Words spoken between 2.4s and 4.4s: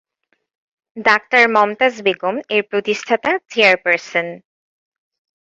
এর প্রতিষ্ঠাতা চেয়ারপারসন।